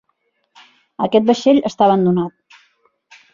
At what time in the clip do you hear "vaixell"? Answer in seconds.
1.27-1.61